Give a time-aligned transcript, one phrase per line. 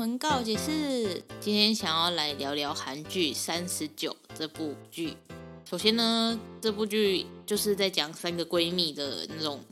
[0.00, 5.14] 魂告解室，今天想要来聊聊韩剧《三十九》这部剧。
[5.62, 9.62] 首先呢，这部剧就是在讲三个闺蜜的那种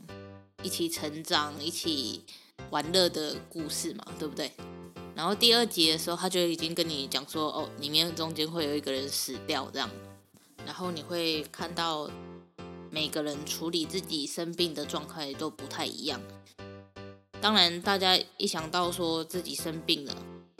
[0.61, 2.21] 一起成长、一起
[2.69, 4.51] 玩乐的故事嘛，对不对？
[5.15, 9.89] 然后第二集的时候，他就已经跟你讲说，哦，里面中间会有一个人死掉这样，
[10.63, 12.07] 然后你会看到
[12.91, 16.21] 每个人处理自己生病的状态都不太一样。
[17.41, 20.15] 当然，大家一想到说自己生病了，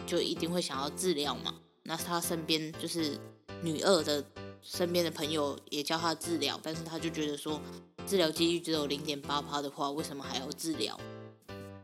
[0.07, 1.53] 就一定会想要治疗嘛。
[1.83, 3.17] 那他身边就是
[3.61, 4.23] 女二的
[4.61, 7.59] 身边的朋友也叫他治疗，但是他就觉得说
[8.07, 10.97] 治疗几率只有零点八趴的话，为什么还要治疗？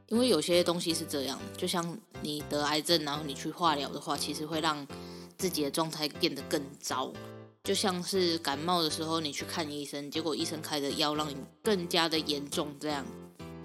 [0.08, 4.88] 因为有些东西是这样，就像你得癌症，然后你去化疗的话，其实会让
[5.38, 7.12] 自己的状态变得更糟。
[7.64, 13.04] 就像是感冒的时候，你去看医生，结果医生开的药让你更加的严重，这样。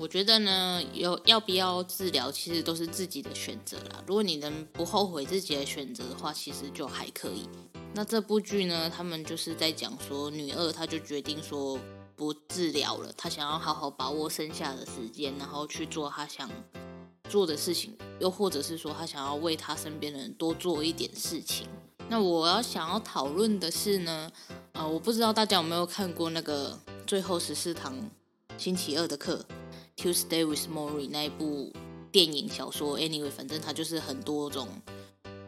[0.00, 4.02] 我觉得呢，有要不要治疗，其实都是自己的选择啦。
[4.06, 7.46] 如果你能不后悔自己的选择的话，其实就还可以。
[7.92, 11.78] 那这部剧呢，他们就是在讲说，女二她就决定说
[12.16, 16.48] 不治疗了，她想要好好把握剩下的时间，然后去做她想
[17.28, 21.68] 做的事情，又或者是说她想要为她身边的人多做一点事情。
[22.08, 24.32] 那我要想要讨论的是呢，
[24.72, 27.94] 啊、呃，我不知道大家有没有看过那个最后十四堂
[28.56, 29.44] 星期二的课。
[30.00, 31.70] Tuesday with Morrie 那一部
[32.10, 34.66] 电影小说，anyway，反正它就是很多种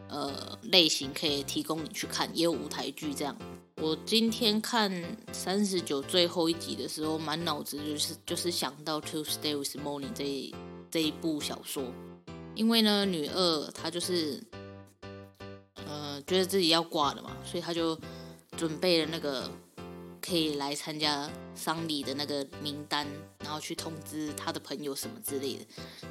[0.07, 3.35] 呃类型可以提供你去看，也有舞台剧这样。
[3.77, 4.93] 我今天看
[5.31, 10.53] 三十九最后一集的时候，满脑子就是就是想到 Tuesday with Morrie 这
[10.91, 11.83] 这一部小说，
[12.53, 14.39] 因为呢，女二她就是
[15.87, 17.99] 呃觉得自己要挂了嘛，所以她就
[18.55, 19.49] 准备了那个。
[20.25, 23.05] 可以来参加丧礼的那个名单，
[23.39, 25.65] 然后去通知他的朋友什么之类的。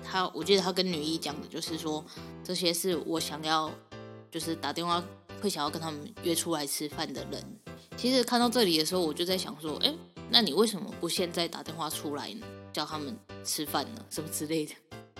[0.04, 2.04] 他，我记得他跟女一讲的就是说，
[2.44, 3.72] 这些是我想要，
[4.30, 5.02] 就是打电话
[5.40, 7.42] 会想要跟他们约出来吃饭的人。
[7.96, 9.94] 其实看到这里的时候，我就在想说，哎，
[10.28, 12.46] 那你为什么不现在打电话出来呢？
[12.70, 14.74] 叫他们吃饭呢，什么之类的。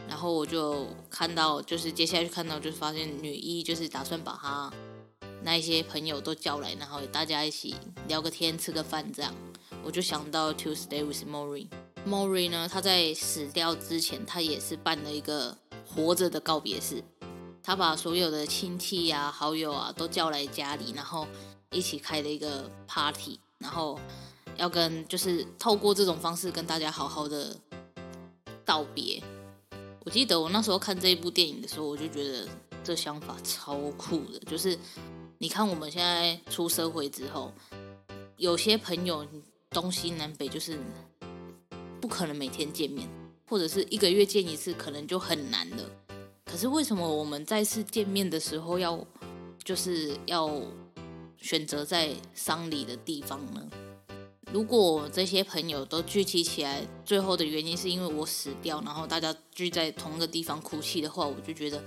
[0.07, 4.71] 然后我就看到，就是接下来看到，就是发现女一就是打算把他。
[5.45, 7.75] 那一些朋友都叫来，然后大家一起
[8.07, 9.35] 聊个天、吃个饭，这样
[9.83, 11.67] 我就想到 Tuesday with Morrie。
[12.07, 17.03] Morrie 呢，他在死掉之前，他也是办了一个活着的告别式。
[17.61, 21.27] 他把所有的亲戚呀、啊、好友啊都叫来家里，然后
[21.73, 23.99] 一起开了一个 party，然后
[24.57, 27.57] 要跟就是透过这种方式跟大家好好的
[28.65, 29.21] 道别。
[30.05, 32.49] 我记得我那时候看这一部电影的时候，我就觉得
[32.85, 34.79] 这想法超酷的，就是。
[35.43, 37.53] 你看，我们现在出社会之后，
[38.37, 39.27] 有些朋友
[39.71, 40.79] 东西南北就是
[42.01, 43.09] 不可能每天见面，
[43.49, 45.79] 或者是一个月见一次，可能就很难了。
[46.45, 49.05] 可是为什么我们再次见面的时候要
[49.65, 50.49] 就是要
[51.37, 53.69] 选择在丧礼的地方呢？
[54.53, 61.83] 如果这些朋友都聚集起来，最后的原因是因为我死掉，然后大家聚在同一个地方哭泣的话，我就觉得。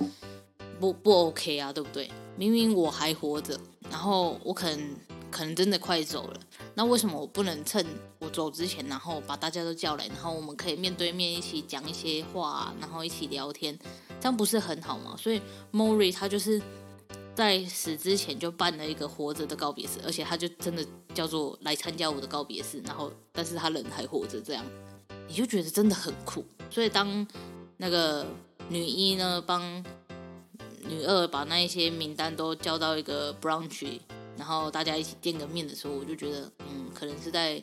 [0.78, 2.12] 不不 OK 啊，对不对？
[2.38, 3.60] 明明我还活着，
[3.90, 4.96] 然后我可能
[5.32, 6.40] 可能真的快走了，
[6.74, 7.86] 那为什么我不能趁
[8.20, 13.78] 我走之前，然后把大家都叫来，然后我们可以面对面一起讲一些话，然后一起聊天，
[14.20, 15.16] 这样不是很好吗？
[15.18, 15.42] 所以
[15.72, 16.62] ，Mori 他就是
[17.34, 24.66] 在死之前就办了一个活着的告别式，而且他就真的叫做来参加我的告别式，然后但是他人还活着，这样
[25.28, 26.46] 你就觉得真的很酷。
[26.70, 27.26] 所以当
[27.78, 28.26] 那个
[28.68, 29.84] 女一呢帮。
[30.88, 34.00] 女二把那一些名单都叫到一个 brunch，
[34.38, 37.62] 然后大家一起见个面的时候，我就觉得，嗯，可能是在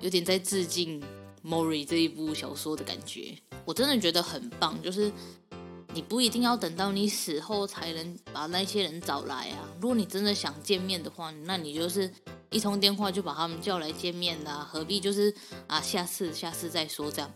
[0.00, 1.02] 有点在致敬
[1.44, 3.36] Mori 这一部小说的感觉。
[3.64, 5.10] 我真的觉得很棒，就是
[5.94, 9.68] 你不一定要等到你死后才能把那些人找来啊。
[9.80, 12.10] 如果你真的想见面的话，那你就是
[12.50, 15.34] 一通电话就把他们叫来见面啦，何必就是
[15.68, 17.32] 啊，下次下次再说这样。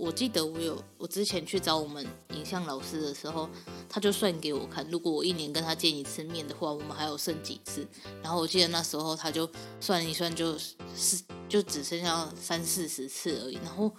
[0.00, 3.46] 我记得我有我之前去找我们影像老师的时候，
[3.86, 7.86] 他就算给我看，如果我一年跟他见一次面的话，我们还有剩几次。
[8.22, 9.46] 然后我记得那时候他就
[9.78, 10.56] 算一算，就
[10.96, 13.56] 是就只剩下三四十次而已。
[13.62, 13.92] 然后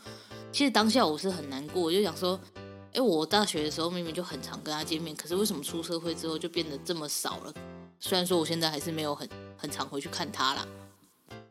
[0.51, 2.39] 其实当下我是很难过，我就想说，
[2.93, 7.53] 哎，我大学的时候明明就很常跟他见面，可是为什么出社会之后就变得这么少了？
[7.99, 10.67] 虽然说我现在还是没有很很常回去看他啦。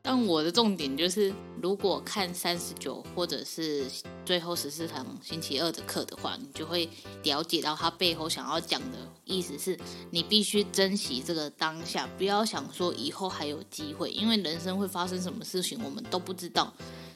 [0.03, 1.33] 但我的重点就是，
[1.63, 3.85] 如果看三十九或者是
[4.25, 6.89] 最后十四堂星期二的课的话，你就会
[7.23, 9.79] 了解到他背后想要讲的意思是，
[10.11, 16.73] 你必须珍惜这个当下，不要想说以后还有机会，因为人生会发生什么事情我们都不知道。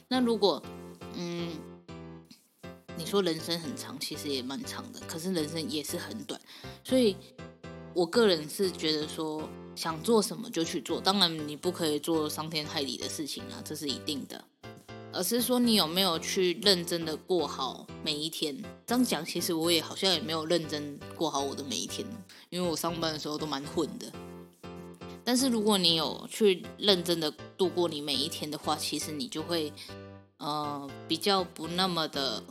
[0.08, 0.62] 那如果，
[1.14, 1.48] 嗯，
[2.98, 6.38] 你说人生很长，其实也蛮长的，可是人生也是很短，
[6.84, 7.16] 所以
[7.94, 9.48] 我个人是觉得说。
[9.76, 14.44] 想做什么就去做，当然你不可以做伤天害理的事情啊，这是一定的。
[15.12, 18.56] 而是说你有没有去认真的过好每一天。
[18.84, 22.04] 这样讲，其实我也好像也没有认真过好我的每一天，
[22.50, 24.12] 因为我上班的时候都蛮混的。
[25.22, 29.72] 但是如果你有去认真的度过你每一天的话，其实你就会
[30.38, 32.42] 呃比较不那么的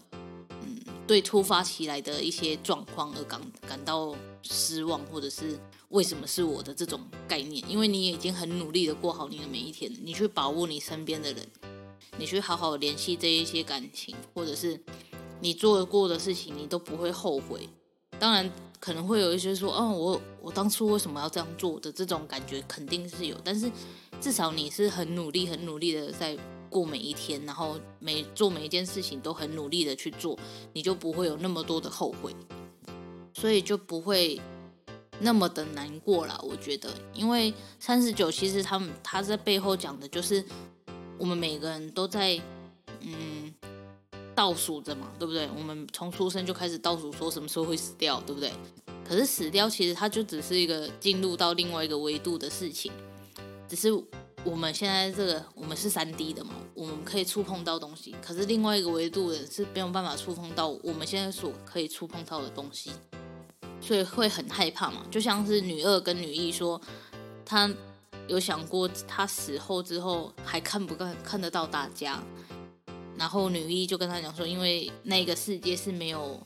[0.49, 5.59] 嗯对突发起来的一些状况而感感到失望，或者是。
[5.94, 7.63] 为什么是我的这种概念？
[7.69, 11.48] 因为你已经很努力的过好你的每一天，你去把握你身边的人，
[12.18, 14.81] 你去好好联系这一些感情，或者是
[15.40, 17.69] 你做过的事情，你都不会后悔。
[18.18, 23.72] 当然，可能会有一些说，哦，我我当初为什么要这样做的这种感觉肯定是有，但是
[24.19, 26.36] 至少你是很努力、很努力的在
[26.72, 30.36] 过每一天，然后每做每一件事情都很努力的去做，
[30.74, 32.36] 你就不会有那么多的后悔，
[33.36, 34.42] 所以就不会。
[35.23, 40.43] 那么的难过了，我觉得，因为三十九其实他们他在背后讲的就是
[41.17, 42.39] 我们每个人都在
[42.99, 43.53] 嗯
[44.35, 45.49] 倒数着嘛，对不对？
[45.55, 48.51] 我们从出生就开始倒数，说什么时候会死掉，对不对？
[49.07, 52.91] 可是死掉其实它就只是一个进入到另外一个维度的事情，
[53.69, 53.89] 只是
[54.43, 62.91] 我们现在这个我们是三 D 的嘛，我们可以触碰到东西，可是另外一个维度的是没有办法触碰到我们现在所可以触碰到的东西。
[63.83, 66.80] 所以会很害怕嘛，就像是女二跟女一说，
[67.45, 67.69] 她
[68.30, 72.24] 有想过她死后之后还看不看看得到大家，
[73.18, 76.41] 然后女一就跟她讲说，因为那个世界是没有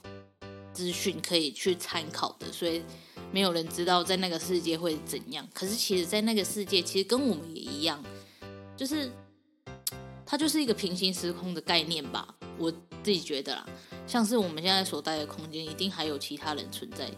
[0.73, 2.81] 资讯可以去参考的，所以
[3.31, 5.47] 没有人知道在那个世界会怎样。
[5.53, 8.03] 可是其实，在那个世界其实跟我们也一样，
[8.75, 9.11] 就是
[10.25, 13.63] 它就是一个平行时空的概念吧，我自己觉得啦。
[14.07, 17.11] 像是我们现在所待的空间，一定还有其他人存在，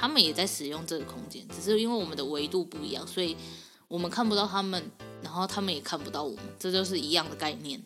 [0.00, 3.36] 他们也在使用这个空间，只是因为我们的维度不一样，所以
[3.86, 4.82] 我们看不到他们，
[5.22, 7.78] 然后他们也看不到我们，这就是一样的概念。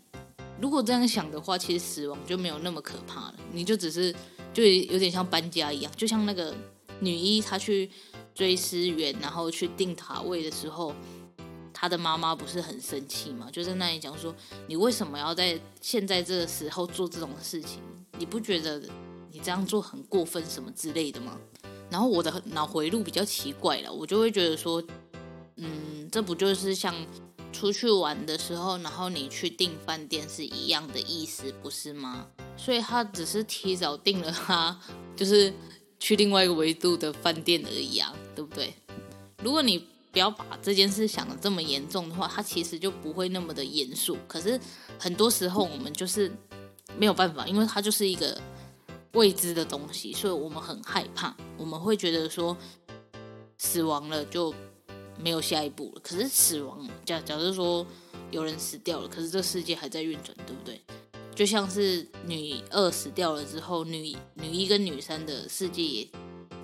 [0.61, 4.15] 如果这样想的话，其实死亡就没有那么可怕了，你就只是
[4.53, 6.55] 就有点像搬家一样，就像那个
[7.01, 7.91] 女一她去
[8.33, 10.95] 追思源，然后去定塔位的时候，
[11.73, 13.49] 她的妈妈不是很生气吗？
[13.51, 14.33] 就在那里讲说，
[14.69, 17.81] 你为什么要在现在这个时候做这种事情？
[18.17, 18.81] 你不觉得
[19.33, 21.37] 你这样做很过分什么之类的吗？
[21.95, 24.83] 然后我的脑回路比较奇怪了，我就会觉得说，
[25.55, 26.93] 嗯，这不就是像
[27.53, 32.27] 出去玩的时候，然后你去订饭店是一样的意思，不是吗？
[32.57, 34.77] 所以他只是提早订了他，
[35.15, 35.55] 就是
[36.01, 38.75] 去另外一个维度的饭店而已啊，对不对？
[39.41, 39.79] 如果你
[40.11, 44.19] 不要把这件事想得这么严重的话，他其实就不会那么的严肃。
[44.27, 44.59] 可是
[44.99, 46.29] 很多时候我们就是。
[46.97, 48.41] 没有办法，因为它就是一个
[49.15, 51.35] 未知的东西，所以我们很害怕。
[51.57, 52.57] 我们会觉得说，
[53.57, 54.53] 死亡了就
[55.19, 56.01] 没有下一步了。
[56.03, 57.87] 可是死亡，假假设说
[58.31, 60.81] 有人死掉了，可是这世界还在运转，对不对？
[61.35, 66.09] 就像是女二死掉了之后，女女一跟女三的世界也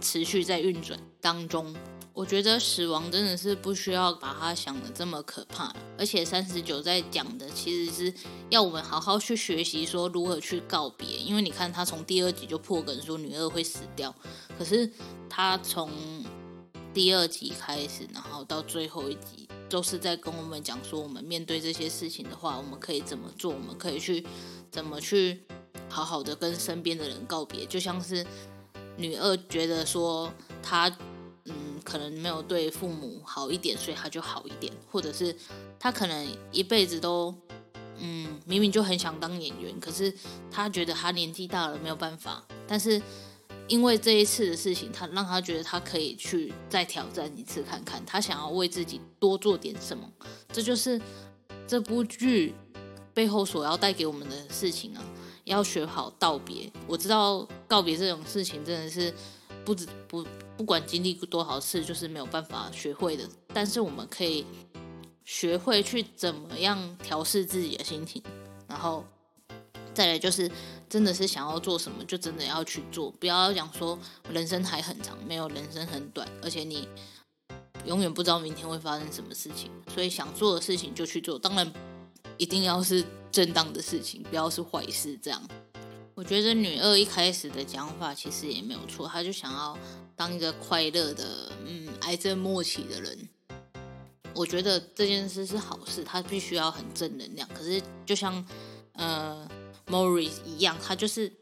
[0.01, 1.75] 持续在运转当中。
[2.21, 8.15] 我觉得死亡真的是不需要把它想得这么可怕，而且三十九在讲的其实是
[8.51, 14.15] 要我们好好去学习说如何去告别，因为你看他从第二集就破梗说女二会死掉，
[14.59, 14.93] 可是
[15.31, 15.91] 他从
[16.93, 24.27] 第二集开始，然后到最后一集都是在跟我们讲说，我们面对这些事情的话，我们可以怎么做，我们可以去
[24.71, 25.41] 怎么去
[25.89, 28.27] 好好的跟身边的人告别，就像是
[28.99, 30.31] 女二觉得说
[30.63, 30.95] 她。
[31.83, 35.35] 可能没有对父母好一点，所以他就好一点，或者是
[35.79, 37.35] 他可能一辈子都，
[37.99, 40.13] 嗯，明明就很想当演员，可是
[40.51, 43.01] 他觉得他年纪大了没有办法，但是
[43.69, 50.09] 因为这一次的事情，他让他觉得他可以去再挑战一次看看，他想要为自己多做点什么。
[50.53, 51.01] 这就是
[51.67, 52.55] 这部剧
[53.15, 55.05] 背后所要带给我们的事情啊！
[55.45, 56.71] 要学好道别。
[56.87, 59.13] 我知道告别这种事情真的是
[59.65, 60.25] 不止不
[60.61, 63.27] 不管经历过多少次，就是没有办法学会的。
[63.55, 64.45] 但是我们可以
[65.25, 68.23] 学会去怎么样调试自己的心情，
[68.69, 69.03] 然后。
[69.95, 70.51] 再来就是，
[70.89, 73.99] 真的是想要做什么，就真的要去做，不要讲说
[74.31, 76.87] 人生还很长，没有人生很短，而且你
[77.87, 81.71] 永远不知道明天会发生什么事情，所以想做的事情就去做，当然
[82.37, 85.19] 一定要是正当的事情，不要是坏事。
[85.21, 85.43] 这样，
[86.21, 89.75] 我觉得女二一开始的讲法其实也没有错，她就想要
[90.15, 93.29] 当一个快乐的，嗯，癌症末期的人。
[94.35, 97.49] 我觉得这件事是好事，她必须要很正能量。
[97.55, 98.45] 可是就像，
[98.93, 99.49] 呃。
[99.87, 101.33] Morris 一样，他就是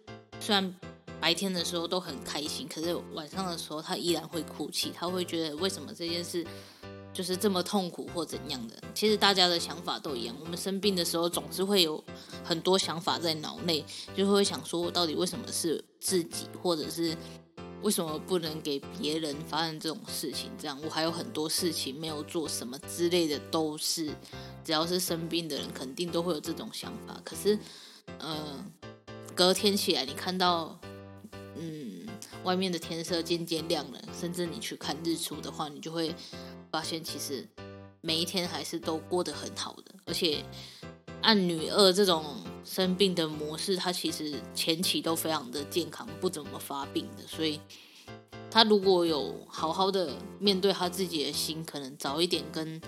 [0.40, 0.75] 虽然
[1.20, 4.90] 白天的时候都很开心，可是晚上的时候他依然会哭泣。
[4.94, 6.47] 他会觉得为什么这件事
[7.18, 8.76] 就是这么痛苦或怎样的？
[8.94, 10.37] 其实大家的想法都一样。
[10.38, 12.00] 我们生病的时候总是会有
[12.44, 13.84] 很多想法在脑内，
[14.16, 17.16] 就会想说到底为什么是自己，或者是
[17.82, 20.48] 为什么不能给别人发生这种事情？
[20.56, 24.14] 这样我还有很多事情没有做，什么之类的都是，
[24.62, 27.20] 只要是生病的人，肯定都会有这种想法。
[27.25, 27.58] 可是。
[28.20, 28.64] 呃，
[29.34, 30.80] 隔天起来，你看到，
[31.56, 32.08] 嗯，
[32.42, 36.14] 外面的天色渐渐亮了，甚至你去看日出的话，你就会
[36.70, 37.46] 发现，其实
[38.00, 39.94] 每一天还是都过得很好的。
[40.06, 40.44] 而且，
[41.22, 42.25] 按女二这种
[42.64, 47.26] 生病的模式，她其实前期都非常的健康，不怎么发病的。
[47.26, 47.60] 所以，
[48.50, 52.80] 她如果有好好的面对她自己的心，可能早一点跟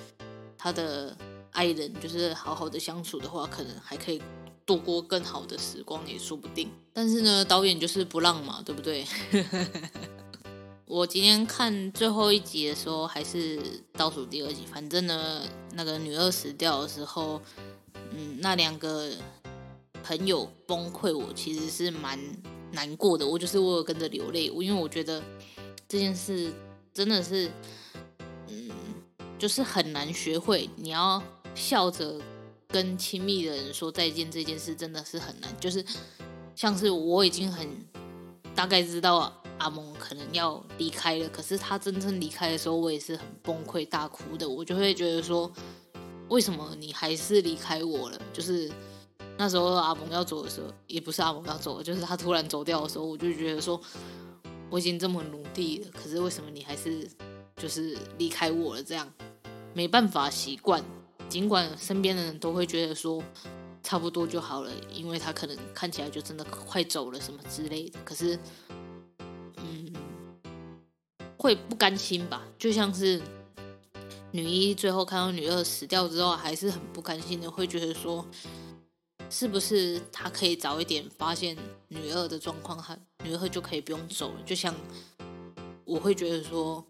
[0.56, 1.16] 她的
[1.52, 4.20] 爱人就是好好的相处的话，可能还可以。
[4.66, 9.04] 度过更好的时光也说不定，但是呢，导演就是不让嘛，对不对？
[10.90, 14.66] 我今天看最后一集的时候，还是倒数第二集。
[14.66, 15.40] 反正呢，
[15.74, 17.40] 那个女二死掉的时候，
[18.10, 19.12] 嗯，那两个
[20.02, 22.18] 朋友崩溃，我其实是蛮
[22.72, 23.24] 难过的。
[23.24, 25.22] 我就是我有跟着流泪，因为我觉得
[25.86, 26.52] 这件事
[26.92, 27.48] 真的是，
[28.48, 28.68] 嗯，
[29.38, 31.22] 就是很难学会，你要
[31.54, 32.20] 笑着。
[32.72, 35.84] 跟亲密的人说再见这件事真的是很难，就是
[36.54, 37.68] 像是我已经很
[38.54, 44.48] 大概知道阿蒙可能要离开了，可是他真正离开的时候，我也是很崩溃大哭的。
[44.48, 45.50] 我就会觉得说，
[46.28, 48.20] 为什么你还是离开我了？
[48.32, 48.70] 就是
[49.38, 53.80] 那时候阿蒙要走的时候，也不是阿蒙要走，就是他突然走掉的时候，我就觉得说，
[54.70, 57.06] 我已经这么努力了，可是为什么你还是
[57.56, 58.82] 就是离开我了？
[58.82, 59.10] 这样
[59.74, 60.82] 没办法习惯。
[61.28, 63.22] 尽管身边的人都会觉得说
[63.84, 68.36] 差不多就好了，因为他可能看起来就真的快走了什么之类的，可是，
[71.40, 72.46] 会不甘心吧？
[72.58, 73.18] 就像是
[74.30, 78.26] 女一最后看到女二死掉之后，还是很不甘心的，会觉得说，
[79.30, 81.56] 是不是他可以早一点发现
[81.88, 82.94] 女二的状况，他
[83.24, 84.42] 女二就可以不用走了？
[84.44, 84.74] 就像
[85.86, 86.84] 我会觉得说，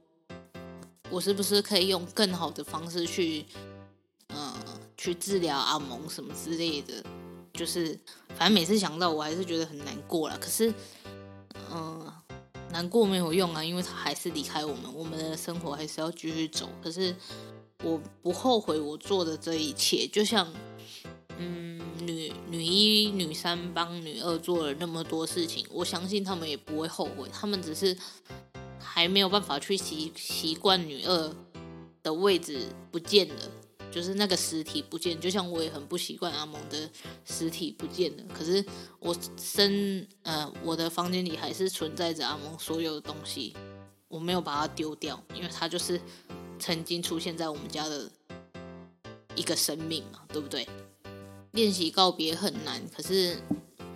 [1.09, 3.47] 我是不是可以用更好的方式去。
[5.03, 6.93] 去治疗阿蒙什么之类的，
[7.55, 7.99] 就是
[8.37, 10.37] 反正每次想到，我还是觉得很难过了。
[10.37, 10.71] 可是，
[12.73, 16.69] 难过没有用啊，因为他还是离开我们，我们的生活还是要继续走。
[16.83, 17.15] 可是，
[17.83, 20.47] 我不后悔我做的这一切，就像，
[21.37, 27.97] 嗯，女女一、女三帮女二做了那么多事情，我相信他们也不会后悔，他们只是
[28.79, 31.35] 还没有办法去习习惯女二
[32.03, 33.51] 的位置不见了。
[33.91, 36.89] 就是那个实体不见，就像我也很不习惯阿蒙的
[37.25, 38.25] 实体不见了。
[38.33, 38.65] 可是
[38.99, 43.55] 我身呃，我的房间里还是存在着阿蒙所有的东西，
[44.09, 46.01] 我没有把它丢掉，因为它就是
[46.59, 48.11] 曾经出现在我们家的
[49.35, 50.67] 一个生命嘛，对不对？
[51.53, 53.37] 练习告别很难，可是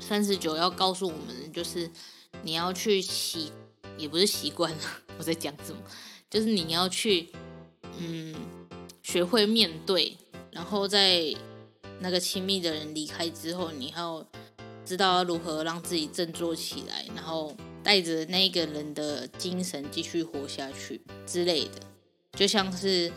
[0.00, 1.88] 三十九要告诉我们，就是
[2.42, 3.52] 你要去习，
[3.96, 4.74] 也不是习惯，
[5.18, 5.80] 我在讲什么，
[6.28, 7.30] 就是你要去，
[7.98, 8.34] 嗯。
[9.04, 10.16] 学会面对，
[10.50, 11.32] 然后在
[12.00, 14.26] 那个亲密的人离开之后，你要
[14.84, 21.80] 知道如何让自己振作起来，然后带着那个人的精神继续活下去之类的。
[22.32, 23.12] 就像是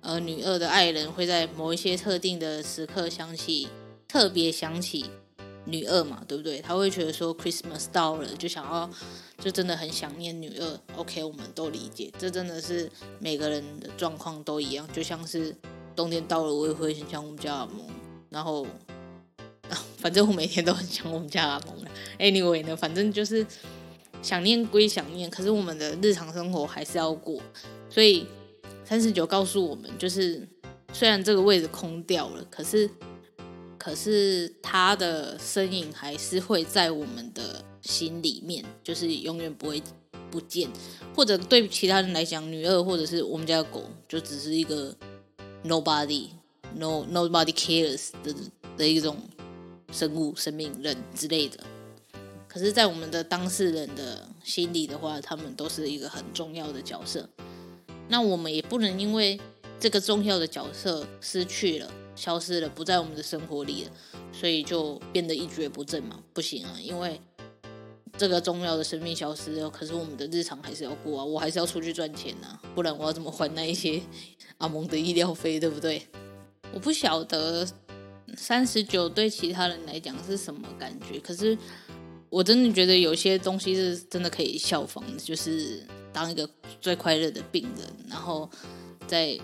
[0.00, 3.68] 呃，女二的爱人会在某一些特定的时刻想起，
[4.08, 5.10] 特别想起。
[5.66, 6.60] 女二嘛，对不对？
[6.60, 8.90] 他会觉得说 Christmas 到了，就想要，
[9.44, 10.80] 就真的很想念女二。
[10.96, 14.88] OK，我们都理解，这真的是每个人的状况都一样。
[14.90, 15.54] 就像是
[15.94, 17.86] 冬天到了，我也会很想我们家阿蒙。
[18.30, 18.64] 然后，
[19.68, 21.76] 啊， 反正我每天都很想我们家阿蒙。
[22.18, 23.46] Anyway 呢，反正就是
[24.22, 27.38] 想念归想念，可是我们的日常生活还是要过。
[27.90, 28.26] 所以
[28.82, 30.48] 三十九告诉我们，就是
[30.94, 32.88] 虽然这个位置空掉了，可是
[33.84, 39.82] 可是他的身影还是会在我们的心里面，就是永远不会
[40.30, 40.70] 不见。
[41.14, 44.96] 或者对其他人来讲，女二或者是我们家的狗，就只是一个
[45.62, 48.34] nobody，no nobody cares 的
[48.78, 49.18] 的一种
[49.92, 51.58] 生物、生命、人之类的。
[52.48, 57.28] 可是，在我们的当事人的心里的话，他们都是一个很重要的角色。
[58.08, 59.38] 那我们也不能因为
[59.78, 63.90] 这个重要的角色失去了、消失了、不在我们的生活里了，
[64.32, 66.20] 所以就变得一蹶不振嘛？
[66.32, 67.20] 不行啊，因为。
[68.16, 74.00] 这个重要的生命消失了，可是我们的日常还是要过啊，我还是要出去赚钱啊，不然我要怎么还那一些
[74.58, 76.00] 阿蒙的医疗费，对不对？
[76.72, 77.66] 我不晓得
[78.36, 81.58] 三十九对其他人来讲是什么感觉，可是
[82.30, 86.48] 我真的觉得有些东西是真的可以效仿的，就是当一个
[86.80, 88.48] 最快乐的病人，然后
[89.08, 89.36] 在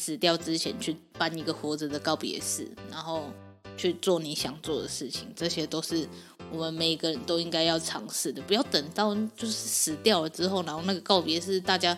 [0.00, 3.30] 死掉之前去办一个活着的告别式，然后
[3.76, 6.08] 去做你想做的事情，这些都是。
[6.52, 11.96] 我们每一个人都应该要尝试的，不要等到就是死掉了之后，然后那个告别是大家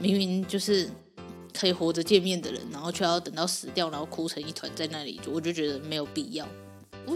[0.00, 0.90] 明明就是
[1.54, 6.44] 可以活着见面的人，然后却要等到死掉，然后哭成一团在那里，我就觉得没有必要。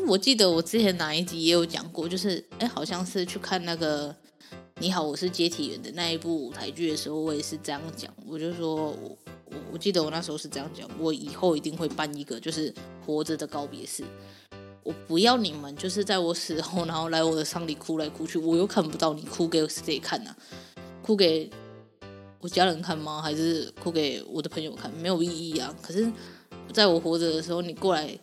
[0.06, 4.10] 我记得我之前哪一集也有讲过，就是哎，好像是去看那个
[4.78, 8.96] 《你好，我是接体员》的那一部舞台剧的时候，我也是这样讲，我就说
[9.52, 12.72] 我我记得我那时候是这样讲，我以后一定会办一个就是
[13.04, 14.02] 活着的告别式。
[14.82, 20.36] 我不要你们，就是在我死后，然后来我的丧礼哭来哭去，我又看不到你哭给谁看呢、啊？
[21.02, 21.48] 哭给
[22.40, 23.22] 我家人看吗？
[23.22, 24.90] 还是哭给我的朋友看？
[24.94, 25.72] 没有意义啊！
[25.80, 26.10] 可是
[26.72, 28.18] 在我活着的时候，你过来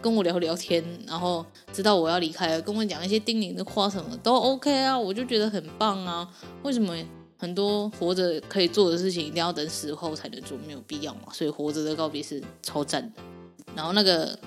[0.00, 6.28] 跟我聊聊天，然后知道我要离开了，跟我讲一些叮咛的话，什么都 OK 啊，我就觉得很棒啊！
[6.62, 6.96] 为什么
[7.38, 10.58] 很多活着可以做的事情，一定要等死后才能做？
[10.66, 11.32] 没有必要嘛！
[11.32, 13.22] 所以活着的告别是超赞的。
[13.74, 14.38] 然后那个。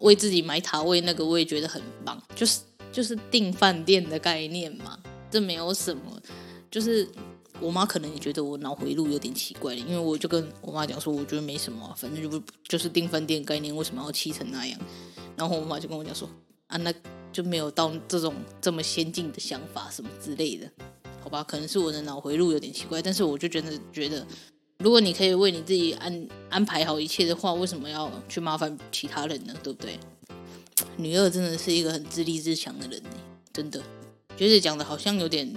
[0.00, 2.60] 为自己买塔位，那个我也觉得很棒，就是
[2.90, 4.98] 就是订饭店的概念嘛，
[5.30, 6.18] 这没有什么。
[6.70, 7.06] 就是
[7.60, 14.80] 我妈可能也觉得我脑回路有点奇怪，因为我就跟我妈讲说，我觉得没什么，反正就不就是订饭店概念，为什么要气成那样？
[15.36, 16.26] 然后我妈就跟我讲说，
[16.68, 16.90] 啊，那
[17.30, 20.66] 就没有到这种这么先进的想法什么之类的，
[21.30, 21.42] 吧？
[21.44, 24.26] 可能是我的脑回路有点奇怪，但是我就真的觉得。
[24.78, 29.54] 如果你可以为你自己安安排好一切的话，为什么要去麻烦其他人呢？
[29.62, 30.00] 对不对？
[30.96, 33.10] 女二真的是一个很自立自强的人呢，
[33.52, 33.78] 真的。
[34.38, 35.54] 觉得讲的好像有点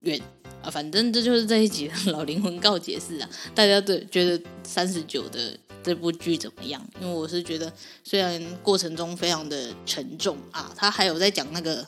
[0.00, 0.20] 远
[0.62, 3.30] 啊，反正这就是这一集的老灵魂告解室啊。
[3.54, 6.86] 大家对觉得三十九的这部剧怎么样？
[7.00, 7.72] 因为我是觉得，
[8.04, 11.86] 虽然过程中非常的沉重啊，他还有在讲那个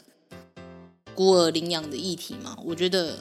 [1.15, 3.17] 孤儿领养的议题嘛，我觉得。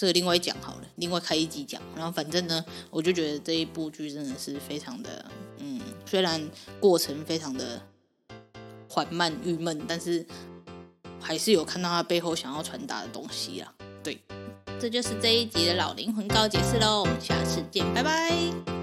[0.00, 1.82] 这个另外讲好了，另外开一集讲。
[1.94, 6.40] 然后反正呢，我就觉得这一部剧真的是非常的，嗯，虽然
[6.80, 7.82] 过程非常的
[8.88, 10.24] 缓慢、郁闷，但是
[11.20, 13.74] 还是有看到他背后想要传达的东西啦。
[14.02, 14.18] 对，
[14.80, 18.79] 这就是这一集的老灵魂告解室喽，我们下次见，拜拜。